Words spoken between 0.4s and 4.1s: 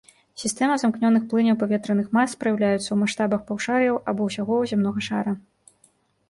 Сістэма замкнёных плыняў паветраных мас праяўляюцца ў маштабах паўшар'яў